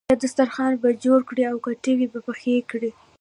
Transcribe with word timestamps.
ښه 0.09 0.15
دسترخوان 0.23 0.73
به 0.81 0.89
جوړ 1.03 1.19
کړې 1.29 1.43
او 1.51 1.55
کټوۍ 1.65 2.05
به 2.11 2.19
پخه 2.25 2.55
کړې. 2.71 2.89